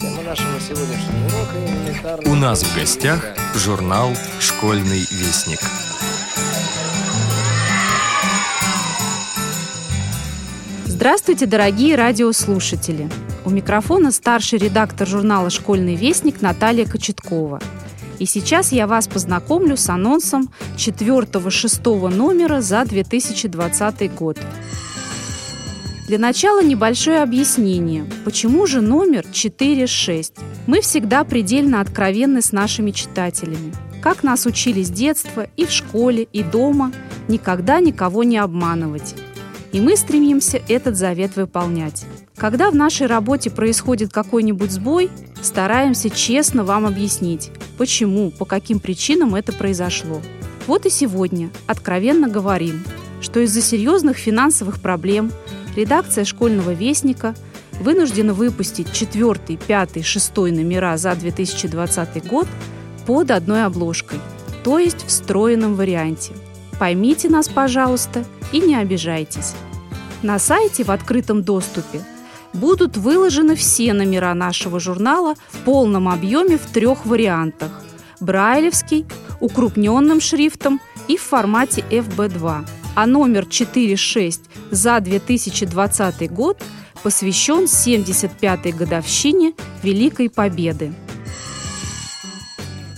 У 0.00 0.04
нас 2.34 2.62
в 2.62 2.76
гостях 2.76 3.24
журнал 3.54 4.10
«Школьный 4.40 4.98
вестник». 4.98 5.60
Здравствуйте, 10.84 11.46
дорогие 11.46 11.96
радиослушатели! 11.96 13.08
У 13.46 13.50
микрофона 13.50 14.12
старший 14.12 14.58
редактор 14.58 15.08
журнала 15.08 15.48
«Школьный 15.48 15.94
вестник» 15.94 16.42
Наталья 16.42 16.84
Кочеткова. 16.84 17.60
И 18.18 18.26
сейчас 18.26 18.72
я 18.72 18.86
вас 18.86 19.08
познакомлю 19.08 19.78
с 19.78 19.88
анонсом 19.88 20.50
4-6 20.76 22.10
номера 22.10 22.60
за 22.60 22.84
2020 22.84 24.14
год. 24.14 24.38
Для 26.06 26.20
начала 26.20 26.62
небольшое 26.62 27.20
объяснение, 27.20 28.06
почему 28.24 28.68
же 28.68 28.80
номер 28.80 29.26
4-6. 29.28 30.34
Мы 30.68 30.80
всегда 30.80 31.24
предельно 31.24 31.80
откровенны 31.80 32.42
с 32.42 32.52
нашими 32.52 32.92
читателями. 32.92 33.74
Как 34.02 34.22
нас 34.22 34.46
учили 34.46 34.84
с 34.84 34.88
детства 34.88 35.48
и 35.56 35.66
в 35.66 35.72
школе, 35.72 36.28
и 36.32 36.44
дома, 36.44 36.92
никогда 37.26 37.80
никого 37.80 38.22
не 38.22 38.38
обманывать. 38.38 39.16
И 39.72 39.80
мы 39.80 39.96
стремимся 39.96 40.62
этот 40.68 40.96
завет 40.96 41.34
выполнять. 41.34 42.04
Когда 42.36 42.70
в 42.70 42.76
нашей 42.76 43.08
работе 43.08 43.50
происходит 43.50 44.12
какой-нибудь 44.12 44.70
сбой, 44.70 45.10
стараемся 45.42 46.08
честно 46.08 46.62
вам 46.62 46.86
объяснить, 46.86 47.50
почему, 47.78 48.30
по 48.30 48.44
каким 48.44 48.78
причинам 48.78 49.34
это 49.34 49.52
произошло. 49.52 50.22
Вот 50.68 50.86
и 50.86 50.90
сегодня 50.90 51.50
откровенно 51.66 52.28
говорим, 52.28 52.84
что 53.20 53.40
из-за 53.40 53.60
серьезных 53.60 54.18
финансовых 54.18 54.80
проблем 54.80 55.32
редакция 55.76 56.24
школьного 56.24 56.72
вестника 56.72 57.34
вынуждена 57.80 58.34
выпустить 58.34 58.92
4, 58.92 59.56
5, 59.56 60.04
6 60.04 60.36
номера 60.36 60.96
за 60.96 61.14
2020 61.14 62.26
год 62.26 62.48
под 63.06 63.30
одной 63.30 63.64
обложкой, 63.64 64.18
то 64.64 64.78
есть 64.78 65.02
в 65.04 65.06
встроенном 65.08 65.74
варианте. 65.74 66.32
Поймите 66.78 67.28
нас, 67.28 67.48
пожалуйста, 67.48 68.24
и 68.52 68.60
не 68.60 68.74
обижайтесь. 68.74 69.54
На 70.22 70.38
сайте 70.38 70.82
в 70.84 70.90
открытом 70.90 71.42
доступе 71.42 72.04
будут 72.52 72.96
выложены 72.96 73.54
все 73.54 73.92
номера 73.92 74.34
нашего 74.34 74.80
журнала 74.80 75.34
в 75.50 75.58
полном 75.64 76.08
объеме 76.08 76.58
в 76.58 76.66
трех 76.72 77.06
вариантах– 77.06 77.70
брайлевский, 78.20 79.06
укрупненным 79.40 80.20
шрифтом 80.20 80.80
и 81.08 81.16
в 81.16 81.22
формате 81.22 81.84
FB2. 81.90 82.66
А 82.94 83.06
номер 83.06 83.44
4.6 83.44 84.40
за 84.70 85.00
2020 85.00 86.32
год 86.32 86.62
посвящен 87.02 87.64
75-й 87.64 88.72
годовщине 88.72 89.52
Великой 89.82 90.30
Победы. 90.30 90.92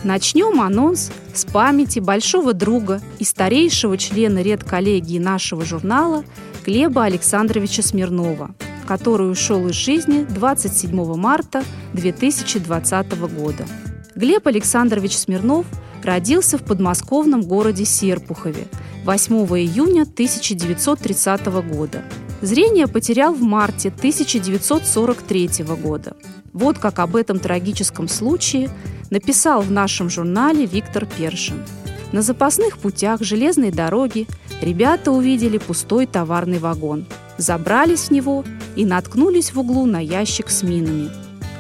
Начнем 0.05 0.61
анонс 0.61 1.11
с 1.35 1.45
памяти 1.45 1.99
большого 1.99 2.55
друга 2.55 3.01
и 3.19 3.25
старейшего 3.25 3.99
члена 3.99 4.41
редколлегии 4.41 5.19
нашего 5.19 5.65
журнала 5.65 6.25
Глеба 6.65 7.05
Александровича 7.05 7.83
Смирнова, 7.83 8.55
который 8.87 9.31
ушел 9.31 9.67
из 9.69 9.75
жизни 9.75 10.25
27 10.25 11.15
марта 11.17 11.65
2020 11.95 13.19
года. 13.35 13.67
Глеб 14.15 14.47
Александрович 14.47 15.17
Смирнов 15.17 15.67
родился 16.09 16.57
в 16.57 16.65
подмосковном 16.65 17.43
городе 17.43 17.85
Серпухове 17.85 18.67
8 19.05 19.35
июня 19.35 20.03
1930 20.03 21.47
года. 21.69 22.03
Зрение 22.41 22.87
потерял 22.87 23.35
в 23.35 23.43
марте 23.43 23.91
1943 23.91 25.65
года. 25.83 26.17
Вот 26.55 26.79
как 26.79 26.99
об 26.99 27.15
этом 27.15 27.39
трагическом 27.39 28.09
случае 28.09 28.71
написал 29.11 29.61
в 29.61 29.71
нашем 29.71 30.09
журнале 30.09 30.65
Виктор 30.65 31.05
Першин. 31.05 31.63
На 32.13 32.23
запасных 32.23 32.79
путях 32.79 33.23
железной 33.23 33.71
дороги 33.71 34.27
ребята 34.63 35.13
увидели 35.13 35.59
пустой 35.59 36.07
товарный 36.07 36.59
вагон, 36.59 37.05
забрались 37.37 38.05
в 38.05 38.13
него 38.13 38.45
и 38.77 38.87
наткнулись 38.87 39.53
в 39.53 39.61
углу 39.61 39.85
на 39.85 40.01
ящик 40.01 40.49
с 40.49 40.63
минами. 40.63 41.11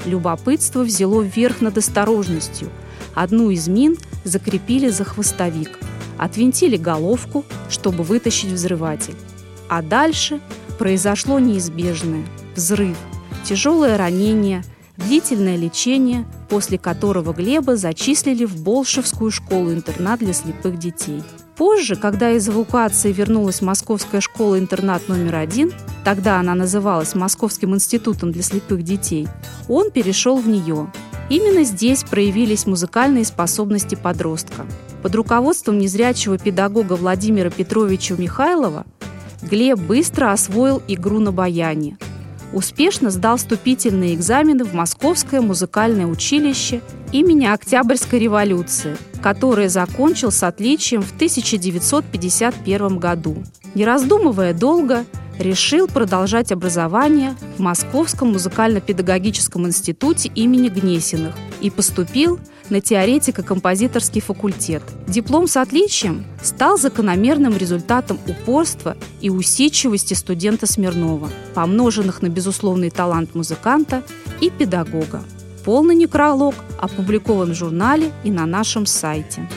Любопытство 0.06 0.84
взяло 0.84 1.20
вверх 1.20 1.60
над 1.60 1.76
осторожностью. 1.76 2.70
Одну 3.18 3.50
из 3.50 3.66
мин 3.66 3.96
закрепили 4.22 4.90
за 4.90 5.02
хвостовик, 5.02 5.80
отвинтили 6.18 6.76
головку, 6.76 7.44
чтобы 7.68 8.04
вытащить 8.04 8.52
взрыватель. 8.52 9.16
А 9.68 9.82
дальше 9.82 10.40
произошло 10.78 11.40
неизбежное– 11.40 12.24
взрыв, 12.54 12.96
тяжелое 13.44 13.98
ранение, 13.98 14.62
длительное 14.96 15.56
лечение, 15.56 16.28
после 16.48 16.78
которого 16.78 17.32
Глеба 17.32 17.74
зачислили 17.74 18.44
в 18.44 18.62
Болшевскую 18.62 19.32
школу-интернат 19.32 20.20
для 20.20 20.32
слепых 20.32 20.78
детей– 20.78 21.20
Позже, 21.58 21.96
когда 21.96 22.30
из 22.30 22.48
эвакуации 22.48 23.10
вернулась 23.12 23.62
Московская 23.62 24.20
школа-интернат 24.20 25.08
номер 25.08 25.34
один, 25.34 25.72
тогда 26.04 26.38
она 26.38 26.54
называлась 26.54 27.16
Московским 27.16 27.74
институтом 27.74 28.30
для 28.30 28.44
слепых 28.44 28.84
детей, 28.84 29.26
он 29.66 29.90
перешел 29.90 30.38
в 30.38 30.46
нее. 30.46 30.86
Именно 31.28 31.64
здесь 31.64 32.04
проявились 32.04 32.66
музыкальные 32.66 33.24
способности 33.24 33.94
подростка. 33.94 34.66
Под 35.02 35.14
руководством 35.14 35.78
незрячего 35.78 36.38
педагога 36.38 36.94
Владимира 36.94 37.50
Петровича 37.50 38.14
Михайлова 38.16 38.86
Глеб 39.42 39.78
быстро 39.78 40.32
освоил 40.32 40.82
игру 40.88 41.20
на 41.20 41.32
баяне. 41.32 41.98
Успешно 42.52 43.10
сдал 43.10 43.36
вступительные 43.36 44.14
экзамены 44.14 44.64
в 44.64 44.72
Московское 44.72 45.40
музыкальное 45.40 46.06
училище 46.06 46.80
имени 47.12 47.46
Октябрьской 47.46 48.18
революции– 48.18 48.96
которое 49.18 49.68
закончил 49.68 50.30
с 50.30 50.42
отличием 50.42 51.02
в 51.02 51.12
1951 51.14 52.98
году. 52.98 53.36
Не 53.74 53.84
раздумывая 53.84 54.54
долго, 54.54 55.04
решил 55.38 55.86
продолжать 55.86 56.52
образование 56.52 57.36
в 57.56 57.60
Московском 57.60 58.32
музыкально-педагогическом 58.32 59.66
институте 59.66 60.30
имени 60.34 60.68
Гнесиных 60.68 61.34
и 61.60 61.70
поступил 61.70 62.38
на 62.70 62.80
теоретико-композиторский 62.80 64.20
факультет. 64.20 64.82
Диплом 65.06 65.46
с 65.46 65.56
отличием 65.56 66.26
стал 66.42 66.76
закономерным 66.76 67.56
результатом 67.56 68.18
упорства 68.26 68.96
и 69.20 69.30
усидчивости 69.30 70.14
студента 70.14 70.66
Смирнова, 70.66 71.30
помноженных 71.54 72.20
на 72.20 72.28
безусловный 72.28 72.90
талант 72.90 73.34
музыканта 73.34 74.02
и 74.40 74.50
педагога. 74.50 75.22
Полный 75.64 75.94
некролог 75.94 76.54
опубликован 76.80 77.52
в 77.52 77.56
журнале 77.56 78.12
и 78.24 78.30
на 78.30 78.46
нашем 78.46 78.86
сайте. 78.86 79.48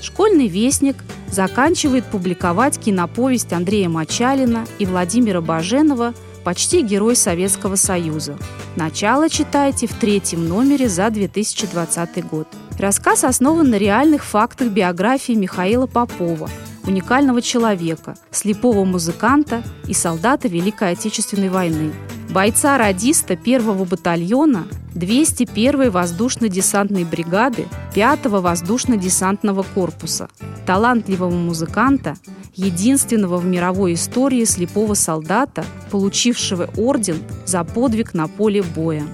Школьный 0.00 0.48
вестник 0.48 0.96
заканчивает 1.36 2.06
публиковать 2.06 2.78
киноповесть 2.78 3.52
Андрея 3.52 3.90
Мачалина 3.90 4.64
и 4.78 4.86
Владимира 4.86 5.42
Баженова 5.42 6.14
«Почти 6.44 6.80
герой 6.80 7.14
Советского 7.14 7.76
Союза». 7.76 8.38
Начало 8.74 9.28
читайте 9.28 9.86
в 9.86 9.92
третьем 9.94 10.48
номере 10.48 10.88
за 10.88 11.10
2020 11.10 12.26
год. 12.26 12.48
Рассказ 12.78 13.24
основан 13.24 13.68
на 13.68 13.76
реальных 13.76 14.24
фактах 14.24 14.68
биографии 14.68 15.34
Михаила 15.34 15.86
Попова, 15.86 16.48
уникального 16.86 17.42
человека, 17.42 18.16
слепого 18.30 18.84
музыканта 18.84 19.62
и 19.86 19.94
солдата 19.94 20.48
Великой 20.48 20.92
Отечественной 20.92 21.48
войны– 21.48 21.92
бойца-радиста 22.36 23.34
1-го 23.34 23.84
батальона 23.84 24.66
201-й 24.94 25.88
воздушно-десантной 25.88 27.04
бригады 27.04 27.66
5-го 27.94 28.40
воздушно-десантного 28.40 29.64
корпуса, 29.74 30.28
талантливого 30.66 31.30
музыканта, 31.30 32.16
единственного 32.54 33.38
в 33.38 33.46
мировой 33.46 33.94
истории 33.94 34.44
слепого 34.44 34.94
солдата, 34.94 35.64
получившего 35.90 36.68
орден 36.76 37.22
за 37.44 37.64
подвиг 37.64 38.14
на 38.14 38.28
поле 38.28 38.62
боя. 38.62 39.04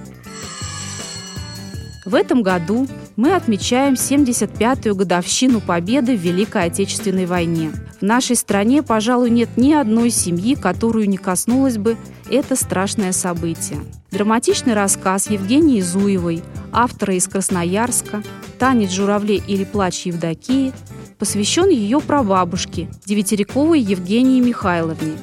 В 2.05 2.15
этом 2.15 2.43
году 2.43 2.87
мы 3.15 3.33
отмечаем 3.33 3.93
75-ю 3.93 4.93
годовщину 4.93 5.61
победы 5.61 6.17
в 6.17 6.19
Великой 6.19 6.65
Отечественной 6.65 7.25
войне. 7.25 7.71
В 7.99 8.01
нашей 8.01 8.35
стране, 8.35 8.83
пожалуй, 8.83 9.29
нет 9.29 9.49
ни 9.55 9.71
одной 9.71 10.09
семьи, 10.09 10.55
которую 10.55 11.07
не 11.07 11.15
коснулось 11.15 11.77
бы 11.77 11.95
это 12.29 12.57
страшное 12.57 13.13
событие. 13.13 13.79
Драматичный 14.11 14.73
рассказ 14.73 15.29
Евгении 15.29 15.79
Зуевой, 15.79 16.43
автора 16.73 17.15
из 17.15 17.27
Красноярска, 17.27 18.21
«Танец 18.59 18.91
журавлей» 18.91 19.41
или 19.47 19.63
«Плач 19.63 20.05
Евдокии» 20.05 20.73
посвящен 21.17 21.69
ее 21.69 22.01
прабабушке, 22.01 22.89
Девятиряковой 23.05 23.79
Евгении 23.79 24.41
Михайловне, 24.41 25.13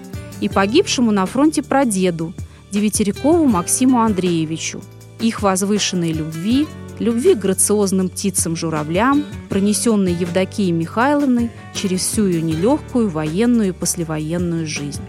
и 0.41 0.49
погибшему 0.49 1.11
на 1.11 1.27
фронте 1.27 1.62
прадеду, 1.62 2.32
Девятирякову 2.71 3.44
Максиму 3.44 4.00
Андреевичу– 4.00 4.81
их 5.20 5.43
возвышенной 5.43 6.12
любви, 6.12 6.67
любви 6.99 7.34
к 7.34 7.38
грациозным 7.38 8.08
птицам-журавлям, 8.08 9.25
пронесенной 9.49 10.12
Евдокией 10.12 10.72
Михайловной 10.72 11.50
через 11.75 12.00
всю 12.00 12.26
ее 12.26 12.43
нелегкую 12.43 13.08
военную 13.08 13.69
и 13.70 13.72
послевоенную 13.72 14.67
жизнь. 14.67 15.02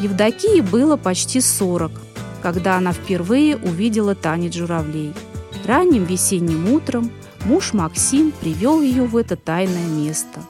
Евдокии 0.00 0.60
было 0.60 0.96
почти 0.96 1.40
40. 1.40 1.92
когда 2.42 2.78
она 2.78 2.92
впервые 2.92 3.56
увидела 3.58 4.14
танец 4.14 4.54
журавлей. 4.54 5.12
Ранним 5.66 6.04
весенним 6.04 6.72
утром 6.72 7.10
муж 7.44 7.74
Максим 7.74 8.32
привел 8.32 8.80
ее 8.80 9.04
в 9.04 9.14
это 9.14 9.36
тайное 9.36 9.86
место, 9.86 10.40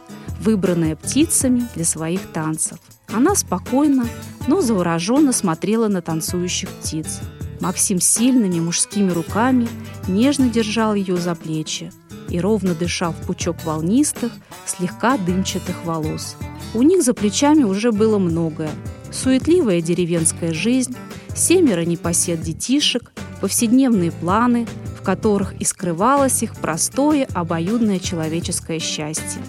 выбранное 0.41 0.95
птицами 0.95 1.67
для 1.75 1.85
своих 1.85 2.21
танцев. 2.33 2.79
Она 3.13 3.35
спокойно, 3.35 4.07
но 4.47 4.61
завороженно 4.61 5.33
смотрела 5.33 5.89
на 5.89 6.01
танцующих 6.01 6.69
птиц. 6.69 7.21
Максим 7.61 8.01
сильными 8.01 8.59
мужскими 8.59 9.11
руками 9.11 9.69
нежно 10.09 10.49
держал 10.49 10.95
ее 10.95 11.17
за 11.17 11.35
плечи 11.35 11.93
и 12.29 12.41
ровно 12.41 12.75
дышал 12.75 13.13
в 13.13 13.27
пучок 13.27 13.57
волнистых, 13.65 14.33
слегка 14.67 15.19
дымчатых 15.19 15.85
волос. 15.85 16.37
У 16.75 16.83
них 16.83 17.03
за 17.03 17.13
плечами 17.13 17.65
уже 17.65 17.93
было 17.93 18.19
многое. 18.19 18.71
Суетливая 19.13 19.81
деревенская 19.81 20.55
жизнь, 20.55 20.97
семеро 21.35 21.85
непосед 21.85 22.41
детишек, 22.41 23.13
повседневные 23.41 24.13
планы, 24.13 24.67
в 24.99 25.03
которых 25.03 25.55
и 25.61 25.65
скрывалось 25.65 26.43
их 26.43 26.55
простое, 26.57 27.27
обоюдное 27.35 27.99
человеческое 27.99 28.79
счастье. 28.79 29.43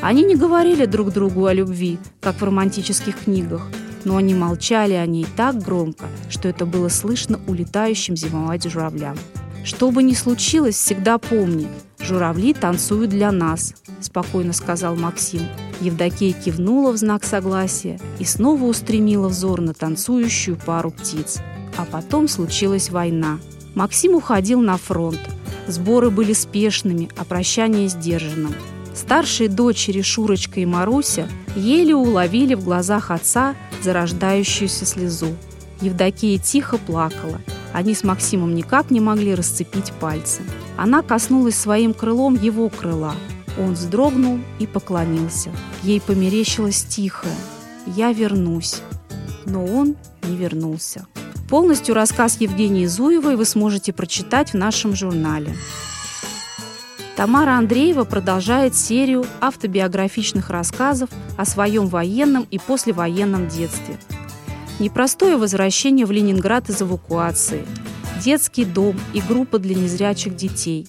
Они 0.00 0.22
не 0.22 0.36
говорили 0.36 0.84
друг 0.84 1.12
другу 1.12 1.46
о 1.46 1.54
любви, 1.54 1.98
как 2.20 2.36
в 2.36 2.44
романтических 2.44 3.16
книгах, 3.24 3.66
но 4.06 4.16
они 4.16 4.34
молчали 4.34 4.94
о 4.94 5.04
ней 5.04 5.26
так 5.36 5.62
громко, 5.62 6.06
что 6.30 6.48
это 6.48 6.64
было 6.64 6.88
слышно 6.88 7.38
улетающим 7.46 8.16
зимовать 8.16 8.64
журавлям. 8.64 9.18
Что 9.64 9.90
бы 9.90 10.02
ни 10.02 10.14
случилось, 10.14 10.76
всегда 10.76 11.18
помни, 11.18 11.68
журавли 12.00 12.54
танцуют 12.54 13.10
для 13.10 13.30
нас, 13.30 13.74
спокойно 14.00 14.54
сказал 14.54 14.96
Максим. 14.96 15.42
Евдокия 15.82 16.32
кивнула 16.32 16.92
в 16.92 16.96
знак 16.96 17.22
согласия 17.24 18.00
и 18.18 18.24
снова 18.24 18.64
устремила 18.64 19.28
взор 19.28 19.60
на 19.60 19.74
танцующую 19.74 20.56
пару 20.56 20.90
птиц. 20.90 21.40
А 21.76 21.84
потом 21.84 22.28
случилась 22.28 22.88
война– 22.88 23.38
Максим 23.76 24.14
уходил 24.14 24.62
на 24.62 24.78
фронт. 24.78 25.20
Сборы 25.68 26.08
были 26.08 26.32
спешными, 26.32 27.10
а 27.18 27.26
прощание 27.26 27.88
сдержанным. 27.88 28.54
Старшие 28.94 29.50
дочери 29.50 30.00
Шурочка 30.00 30.60
и 30.60 30.64
Маруся 30.64 31.28
еле 31.56 31.94
уловили 31.94 32.54
в 32.54 32.64
глазах 32.64 33.10
отца 33.10 33.54
зарождающуюся 33.82 34.86
слезу. 34.86 35.34
Евдокия 35.80 36.38
тихо 36.38 36.78
плакала. 36.78 37.40
Они 37.72 37.94
с 37.94 38.04
Максимом 38.04 38.54
никак 38.54 38.90
не 38.90 39.00
могли 39.00 39.34
расцепить 39.34 39.92
пальцы. 39.92 40.42
Она 40.76 41.02
коснулась 41.02 41.56
своим 41.56 41.92
крылом 41.92 42.34
его 42.34 42.68
крыла. 42.68 43.14
Он 43.58 43.72
вздрогнул 43.72 44.38
и 44.58 44.66
поклонился. 44.66 45.50
Ей 45.82 46.00
померещилось 46.00 46.84
тихое 46.84 47.34
«Я 47.86 48.12
вернусь». 48.12 48.80
Но 49.44 49.64
он 49.64 49.96
не 50.24 50.36
вернулся. 50.36 51.06
Полностью 51.48 51.94
рассказ 51.94 52.38
Евгении 52.40 52.86
Зуевой 52.86 53.36
вы 53.36 53.44
сможете 53.44 53.92
прочитать 53.92 54.50
в 54.50 54.54
нашем 54.54 54.96
журнале. 54.96 55.54
Тамара 57.16 57.52
Андреева 57.56 58.04
продолжает 58.04 58.76
серию 58.76 59.24
автобиографичных 59.40 60.50
рассказов 60.50 61.08
о 61.38 61.46
своем 61.46 61.86
военном 61.86 62.46
и 62.50 62.58
послевоенном 62.58 63.48
детстве. 63.48 63.98
Непростое 64.78 65.38
возвращение 65.38 66.04
в 66.04 66.10
Ленинград 66.10 66.68
из 66.68 66.82
эвакуации, 66.82 67.66
детский 68.22 68.66
дом 68.66 69.00
и 69.14 69.22
группа 69.22 69.58
для 69.58 69.74
незрячих 69.74 70.36
детей, 70.36 70.86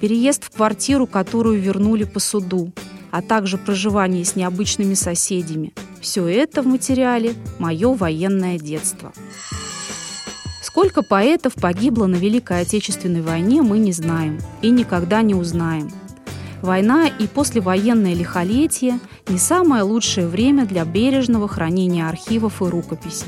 переезд 0.00 0.42
в 0.42 0.50
квартиру, 0.50 1.06
которую 1.06 1.60
вернули 1.60 2.02
по 2.02 2.18
суду, 2.18 2.72
а 3.12 3.22
также 3.22 3.56
проживание 3.56 4.24
с 4.24 4.34
необычными 4.34 4.94
соседями. 4.94 5.72
Все 6.00 6.26
это 6.26 6.62
в 6.62 6.66
материале 6.66 7.34
«Мое 7.60 7.94
военное 7.94 8.58
детство». 8.58 9.12
Сколько 10.70 11.02
поэтов 11.02 11.54
погибло 11.54 12.06
на 12.06 12.14
Великой 12.14 12.60
Отечественной 12.60 13.22
войне, 13.22 13.60
мы 13.60 13.78
не 13.78 13.90
знаем 13.90 14.38
и 14.62 14.70
никогда 14.70 15.20
не 15.20 15.34
узнаем. 15.34 15.90
Война 16.62 17.08
и 17.08 17.26
послевоенное 17.26 18.14
лихолетие– 18.14 19.00
не 19.28 19.36
самое 19.36 19.82
лучшее 19.82 20.28
время 20.28 20.66
для 20.66 20.84
бережного 20.84 21.48
хранения 21.48 22.08
архивов 22.08 22.62
и 22.62 22.66
рукописей. 22.66 23.26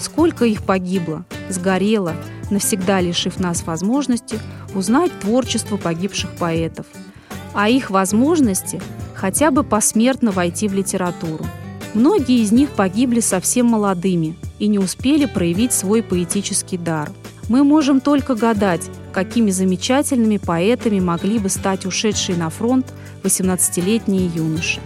Сколько 0.00 0.46
их 0.46 0.64
погибло, 0.64 1.24
сгорело, 1.48 2.16
навсегда 2.50 3.00
лишив 3.00 3.38
нас 3.38 3.64
возможности 3.64 4.40
узнать 4.74 5.12
творчество 5.20 5.76
погибших 5.76 6.30
поэтов, 6.32 6.86
а 7.52 7.68
их 7.68 7.90
возможности 7.90 8.82
хотя 9.14 9.52
бы 9.52 9.62
посмертно 9.62 10.32
войти 10.32 10.66
в 10.66 10.74
литературу. 10.74 11.46
Многие 11.94 12.42
из 12.42 12.50
них 12.50 12.70
погибли 12.70 13.20
совсем 13.20 13.66
молодыми 13.66 14.36
и 14.58 14.66
не 14.66 14.78
успели 14.78 15.26
проявить 15.26 15.72
свой 15.72 16.02
поэтический 16.02 16.78
дар. 16.78 17.10
Мы 17.48 17.64
можем 17.64 18.00
только 18.00 18.34
гадать, 18.34 18.82
какими 19.12 19.50
замечательными 19.50 20.38
поэтами 20.38 21.00
могли 21.00 21.38
бы 21.38 21.48
стать 21.48 21.86
ушедшие 21.86 22.38
на 22.38 22.50
фронт 22.50 22.92
18-летние 23.22 24.28
юноши. 24.28 24.80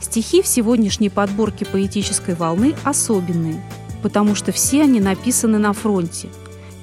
Стихи 0.00 0.42
в 0.42 0.46
сегодняшней 0.46 1.10
подборке 1.10 1.66
поэтической 1.66 2.34
волны 2.34 2.74
особенные, 2.84 3.62
потому 4.02 4.34
что 4.34 4.52
все 4.52 4.82
они 4.82 5.00
написаны 5.00 5.58
на 5.58 5.72
фронте. 5.72 6.28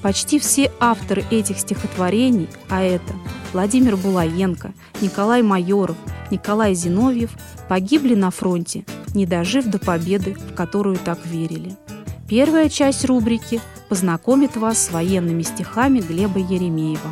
Почти 0.02 0.38
все 0.38 0.70
авторы 0.78 1.24
этих 1.30 1.58
стихотворений, 1.58 2.48
а 2.68 2.82
это 2.82 3.14
Владимир 3.52 3.96
Булаенко, 3.96 4.72
Николай 5.00 5.42
Майоров, 5.42 5.96
Николай 6.30 6.74
Зиновьев, 6.74 7.30
погибли 7.68 8.14
на 8.14 8.30
фронте 8.30 8.84
не 9.14 9.26
дожив 9.26 9.66
до 9.66 9.78
победы, 9.78 10.34
в 10.34 10.54
которую 10.54 10.96
так 10.96 11.24
верили. 11.26 11.76
Первая 12.28 12.68
часть 12.68 13.06
рубрики 13.06 13.58
познакомит 13.88 14.56
вас 14.56 14.86
с 14.86 14.90
военными 14.90 15.42
стихами 15.42 16.00
Глеба 16.00 16.38
Еремеева. 16.38 17.10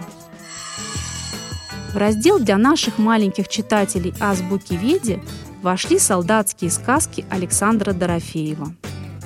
В 1.95 1.97
раздел 1.97 2.39
для 2.39 2.59
наших 2.59 2.99
маленьких 2.99 3.49
читателей 3.49 4.13
«Азбуки 4.21 4.75
Веди» 4.75 5.19
вошли 5.63 5.99
солдатские 5.99 6.71
сказки 6.71 7.25
Александра 7.31 7.95
Дорофеева. 7.95 8.75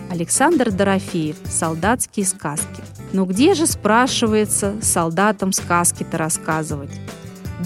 Александр 0.08 0.70
Дорофеев 0.70 1.36
«Солдатские 1.44 2.24
сказки». 2.24 2.82
Но 3.12 3.24
где 3.24 3.54
же, 3.54 3.66
спрашивается, 3.66 4.76
солдатам 4.80 5.52
сказки-то 5.52 6.16
рассказывать? 6.16 6.92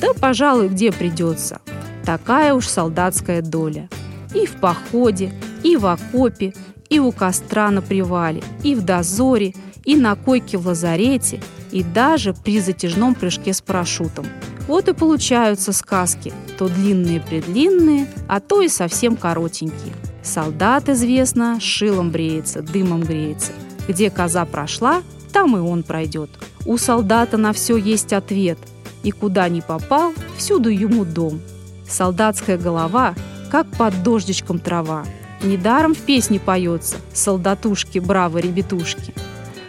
Да, 0.00 0.14
пожалуй, 0.14 0.68
где 0.68 0.90
придется. 0.90 1.60
Такая 2.06 2.54
уж 2.54 2.66
солдатская 2.68 3.42
доля– 3.42 3.90
и 4.34 4.46
в 4.46 4.56
походе, 4.56 5.32
и 5.62 5.76
в 5.76 5.86
окопе, 5.86 6.52
и 6.94 7.00
у 7.00 7.10
костра 7.10 7.72
на 7.72 7.82
привале, 7.82 8.40
и 8.62 8.76
в 8.76 8.84
дозоре, 8.84 9.52
и 9.84 9.96
на 9.96 10.14
койке 10.14 10.58
в 10.58 10.68
лазарете, 10.68 11.40
и 11.72 11.82
даже 11.82 12.34
при 12.34 12.60
затяжном 12.60 13.16
прыжке 13.16 13.52
с 13.52 13.60
парашютом. 13.60 14.26
Вот 14.68 14.88
и 14.88 14.92
получаются 14.92 15.72
сказки, 15.72 16.32
то 16.56 16.68
длинные-предлинные, 16.68 18.06
а 18.28 18.38
то 18.38 18.62
и 18.62 18.68
совсем 18.68 19.16
коротенькие. 19.16 19.92
Солдат, 20.22 20.88
известно, 20.88 21.58
шилом 21.60 22.12
бреется, 22.12 22.62
дымом 22.62 23.02
греется. 23.02 23.50
Где 23.88 24.08
коза 24.08 24.44
прошла, 24.44 25.02
там 25.32 25.56
и 25.56 25.60
он 25.60 25.82
пройдет. 25.82 26.30
У 26.64 26.78
солдата 26.78 27.36
на 27.36 27.52
все 27.52 27.76
есть 27.76 28.12
ответ. 28.12 28.58
И 29.02 29.10
куда 29.10 29.48
ни 29.48 29.60
попал, 29.60 30.12
всюду 30.38 30.68
ему 30.68 31.04
дом. 31.04 31.40
Солдатская 31.88 32.56
голова 32.56 33.16
как 33.50 33.66
под 33.72 34.04
дождичком 34.04 34.60
трава. 34.60 35.04
Недаром 35.44 35.94
в 35.94 35.98
песне 35.98 36.40
поется 36.40 36.96
«Солдатушки, 37.12 37.98
браво, 37.98 38.38
ребятушки». 38.38 39.12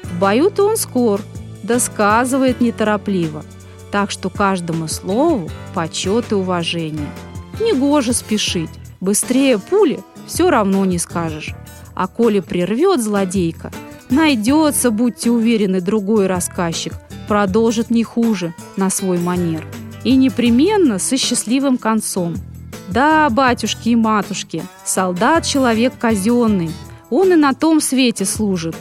В 0.03 0.20
бою-то 0.20 0.63
он 0.65 0.77
скор, 0.77 1.20
да 1.63 1.79
сказывает 1.79 2.62
неторопливо, 2.62 3.44
так 3.91 4.10
что 4.10 4.29
каждому 4.29 4.88
слову 4.88 5.50
почет 5.74 6.32
и 6.32 6.36
уважение. 6.36 7.10
Негоже 7.60 8.13
спешить, 8.13 8.70
быстрее 9.01 9.60
пули 9.60 10.00
все 10.25 10.50
равно 10.50 10.86
не 10.86 10.98
скажешь. 10.98 11.53
А 11.94 12.08
коли 12.08 12.39
прервет 12.39 13.03
злодейка, 13.03 13.72
найдется, 14.10 14.91
будьте 14.91 15.29
уверены, 15.29 15.82
другой 15.82 16.27
рассказчик, 16.27 16.94
продолжит 17.27 17.89
не 17.89 18.05
хуже 18.05 18.53
на 18.77 18.89
свой 18.89 19.17
манер. 19.17 19.65
И 20.05 20.15
непременно 20.15 21.00
со 21.00 21.17
счастливым 21.17 21.77
концом– 21.77 22.36
да, 22.88 23.30
батюшки 23.30 23.89
и 23.89 23.96
матушки, 23.96 24.63
солдат 24.84 25.46
человек 25.46 25.94
казенный, 25.98 26.72
он 27.10 27.34
и 27.34 27.36
на 27.36 27.54
том 27.54 27.82
свете 27.82 28.25
служит. 28.25 28.75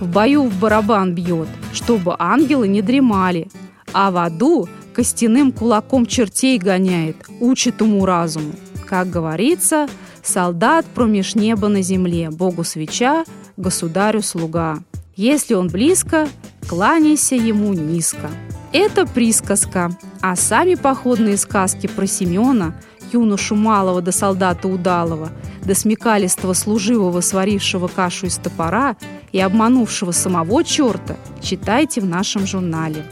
В 0.00 0.08
бою 0.08 0.44
в 0.44 0.58
барабан 0.58 1.14
бьет, 1.14 1.48
чтобы 1.72 2.14
ангелы 2.18 2.68
не 2.68 2.80
дремали, 2.80 3.48
а 3.92 4.10
в 4.10 4.16
аду 4.16 4.68
костяным 4.94 5.52
кулаком 5.52 6.06
чертей 6.06 6.58
гоняет, 6.58 7.16
учит 7.40 7.80
ему 7.80 8.06
разуму. 8.06 8.52
Как 8.86 9.10
говорится, 9.10 9.88
солдат 10.22 10.86
промеж 10.86 11.34
неба 11.34 11.68
на 11.68 11.82
земле, 11.82 12.30
Богу 12.30 12.64
свеча, 12.64 13.24
государю 13.56 14.22
слуга. 14.22 14.78
Если 15.16 15.54
он 15.54 15.68
близко, 15.68 16.28
кланяйся 16.66 17.34
ему 17.34 17.74
низко. 17.74 18.30
Это 18.72 19.06
присказка, 19.06 19.90
а 20.22 20.34
сами 20.34 20.76
походные 20.76 21.36
сказки 21.36 21.88
про 21.88 22.06
Семена– 22.06 22.74
юношу 23.12 23.54
малого 23.54 24.00
до 24.02 24.12
солдата 24.12 24.68
удалого, 24.68 25.30
до 25.64 25.74
смекалистого 25.74 26.52
служивого, 26.52 27.20
сварившего 27.20 27.88
кашу 27.88 28.26
из 28.26 28.36
топора 28.36 28.96
и 29.32 29.40
обманувшего 29.40 30.12
самого 30.12 30.64
черта, 30.64 31.16
читайте 31.42 32.00
в 32.00 32.06
нашем 32.06 32.46
журнале. 32.46 33.04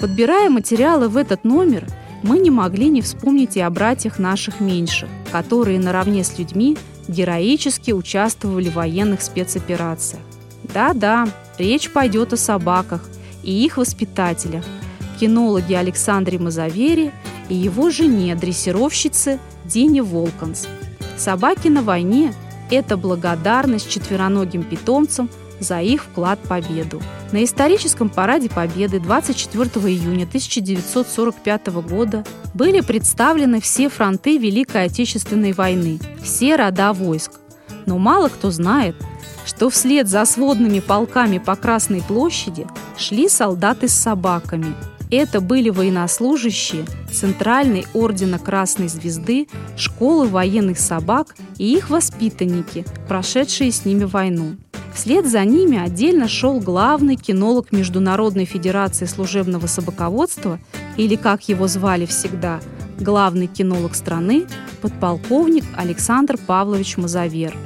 Подбирая 0.00 0.48
материалы 0.48 1.08
в 1.08 1.16
этот 1.16 1.44
номер, 1.44 1.86
мы 2.22 2.38
не 2.38 2.50
могли 2.50 2.88
не 2.88 3.02
вспомнить 3.02 3.56
и 3.56 3.60
о 3.60 3.70
братьях 3.70 4.18
наших 4.18 4.60
меньших, 4.60 5.08
которые 5.32 5.78
наравне 5.78 6.24
с 6.24 6.38
людьми 6.38 6.76
героически 7.08 7.92
участвовали 7.92 8.68
в 8.68 8.74
военных 8.74 9.22
спецоперациях. 9.22 10.22
Да-да, 10.62 11.28
речь 11.58 11.90
пойдет 11.90 12.32
о 12.32 12.36
собаках 12.36 13.08
и 13.42 13.64
их 13.64 13.76
воспитателях, 13.76 14.64
кинологе 15.18 15.78
Александре 15.78 16.38
Мазавере 16.38 17.12
и 17.48 17.54
его 17.54 17.90
жене, 17.90 18.34
дрессировщице 18.34 19.38
Дине 19.64 20.02
Волконс. 20.02 20.66
Собаки 21.16 21.68
на 21.68 21.82
войне– 21.82 22.32
это 22.70 22.96
благодарность 22.96 23.90
четвероногим 23.90 24.62
питомцам 24.62 25.28
за 25.60 25.80
их 25.80 26.04
вклад 26.04 26.38
в 26.42 26.48
победу. 26.48 27.02
На 27.32 27.42
историческом 27.44 28.08
параде 28.08 28.48
Победы 28.48 29.00
24 29.00 29.68
июня 29.88 30.24
1945 30.24 31.66
года 31.82 32.24
были 32.54 32.80
представлены 32.80 33.60
все 33.60 33.88
фронты 33.88 34.38
Великой 34.38 34.84
Отечественной 34.84 35.52
войны, 35.52 35.98
все 36.22 36.56
рода 36.56 36.92
войск. 36.92 37.32
Но 37.86 37.98
мало 37.98 38.28
кто 38.28 38.50
знает, 38.50 38.94
что 39.44 39.68
вслед 39.68 40.08
за 40.08 40.24
сводными 40.24 40.80
полками 40.80 41.38
по 41.38 41.56
Красной 41.56 42.02
площади 42.02 42.66
шли 42.96 43.28
солдаты 43.28 43.88
с 43.88 43.94
собаками– 43.94 44.74
это 45.16 45.40
были 45.40 45.70
военнослужащие 45.70 46.84
Центральной 47.10 47.86
ордена 47.94 48.38
Красной 48.38 48.88
Звезды, 48.88 49.48
школы 49.76 50.28
военных 50.28 50.78
собак 50.78 51.34
и 51.56 51.74
их 51.74 51.90
воспитанники, 51.90 52.84
прошедшие 53.08 53.72
с 53.72 53.84
ними 53.84 54.04
войну. 54.04 54.56
Вслед 54.94 55.26
за 55.26 55.44
ними 55.44 55.78
отдельно 55.78 56.28
шел 56.28 56.58
главный 56.60 57.16
кинолог 57.16 57.70
Международной 57.72 58.44
Федерации 58.44 59.04
служебного 59.06 59.66
собаководства, 59.66 60.58
или, 60.96 61.14
как 61.14 61.48
его 61.48 61.68
звали 61.68 62.04
всегда, 62.04 62.60
главный 62.98 63.46
кинолог 63.46 63.94
страны, 63.94 64.46
подполковник 64.82 65.64
Александр 65.76 66.36
Павлович 66.36 66.96
Мазавер. 66.96 67.56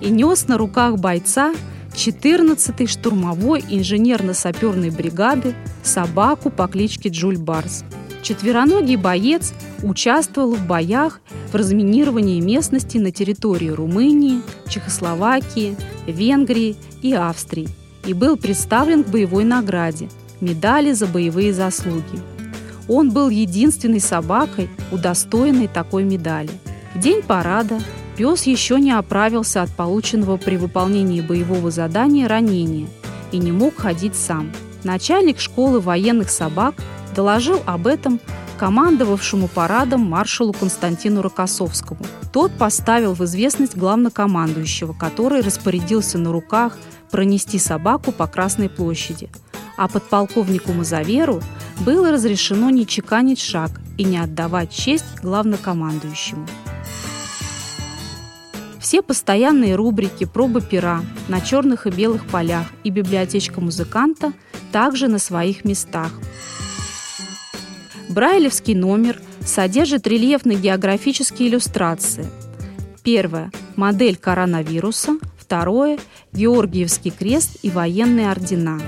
И 0.00 0.10
нес 0.10 0.46
на 0.46 0.56
руках 0.56 0.98
бойца 0.98 1.52
14-й 1.98 2.86
штурмовой 2.86 3.64
инженерно-саперной 3.68 4.90
бригады 4.90 5.54
собаку 5.82 6.48
по 6.48 6.68
кличке 6.68 7.08
Джуль 7.08 7.38
Барс. 7.38 7.84
Четвероногий 8.22 8.96
боец 8.96 9.52
участвовал 9.82 10.54
в 10.54 10.66
боях 10.66 11.20
в 11.52 11.54
разминировании 11.54 12.40
местности 12.40 12.98
на 12.98 13.10
территории 13.10 13.68
Румынии, 13.68 14.42
Чехословакии, 14.68 15.76
Венгрии 16.06 16.76
и 17.02 17.12
Австрии 17.12 17.68
и 18.06 18.12
был 18.12 18.36
представлен 18.36 19.04
к 19.04 19.08
боевой 19.08 19.44
награде– 19.44 20.08
медали 20.40 20.92
за 20.92 21.06
боевые 21.06 21.52
заслуги. 21.52 22.20
Он 22.88 23.10
был 23.10 23.28
единственной 23.28 24.00
собакой, 24.00 24.70
удостоенной 24.92 25.68
такой 25.68 26.04
медали. 26.04 26.50
В 26.94 27.00
день 27.00 27.22
парада 27.22 27.80
Пес 28.18 28.48
еще 28.48 28.80
не 28.80 28.90
оправился 28.90 29.62
от 29.62 29.70
полученного 29.70 30.38
при 30.38 30.56
выполнении 30.56 31.20
боевого 31.20 31.70
задания 31.70 32.26
ранения 32.26 32.88
и 33.30 33.38
не 33.38 33.52
мог 33.52 33.76
ходить 33.76 34.16
сам. 34.16 34.50
Начальник 34.82 35.38
школы 35.38 35.78
военных 35.78 36.28
собак 36.28 36.74
доложил 37.14 37.62
об 37.64 37.86
этом 37.86 38.18
командовавшему 38.58 39.46
парадом 39.46 40.00
маршалу 40.00 40.52
Константину 40.52 41.22
Рокоссовскому. 41.22 42.00
Тот 42.32 42.50
поставил 42.58 43.14
в 43.14 43.24
известность 43.24 43.76
главнокомандующего, 43.76 44.94
который 44.94 45.40
распорядился 45.40 46.18
на 46.18 46.32
руках 46.32 46.76
пронести 47.12 47.60
собаку 47.60 48.10
по 48.10 48.26
Красной 48.26 48.68
площади. 48.68 49.30
А 49.76 49.86
подполковнику 49.86 50.72
Мазаверу 50.72 51.40
было 51.86 52.10
разрешено 52.10 52.68
не 52.70 52.84
чеканить 52.84 53.40
шаг 53.40 53.70
и 53.96 54.02
не 54.02 54.18
отдавать 54.18 54.72
честь 54.72 55.04
главнокомандующему. 55.22 56.48
Все 58.80 59.02
постоянные 59.02 59.74
рубрики 59.74 60.24
«Проба 60.24 60.60
пера» 60.60 61.02
на 61.26 61.40
черных 61.40 61.86
и 61.86 61.90
белых 61.90 62.26
полях 62.26 62.66
и 62.84 62.90
библиотечка 62.90 63.60
музыканта 63.60 64.32
также 64.70 65.08
на 65.08 65.18
своих 65.18 65.64
местах. 65.64 66.12
Брайлевский 68.08 68.74
номер 68.74 69.20
содержит 69.44 70.06
рельефно-географические 70.06 71.48
иллюстрации. 71.48 72.26
Первое– 73.02 73.50
модель 73.76 74.16
коронавируса. 74.16 75.18
Второе– 75.36 75.98
Георгиевский 76.32 77.10
крест 77.10 77.58
и 77.62 77.70
военные 77.70 78.30
ордена. 78.30 78.80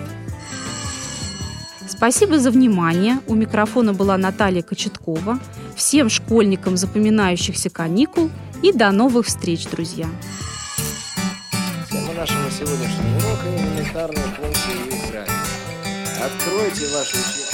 Спасибо 1.88 2.38
за 2.38 2.50
внимание. 2.50 3.18
У 3.26 3.34
микрофона 3.34 3.92
была 3.92 4.16
Наталья 4.16 4.62
Кочеткова. 4.62 5.38
Всем 5.74 6.08
школьникам 6.08 6.76
запоминающихся 6.76 7.70
каникул– 7.70 8.30
и 8.62 8.72
до 8.72 8.90
новых 8.90 9.26
встреч, 9.26 9.66
друзья! 9.66 10.06
Тема 11.90 12.12
нашего 12.14 12.50
сегодняшнего 12.50 13.16
урока– 13.18 13.48
элементарные 13.56 14.26
функции 14.36 15.08
игры. 15.08 15.26
Откройте 16.22 16.86
ваши 16.94 17.16
учебники. 17.16 17.49